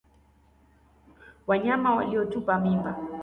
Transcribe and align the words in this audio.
Wanyama 1.47 1.95
waliotupa 1.95 2.57
mimba 2.59 2.95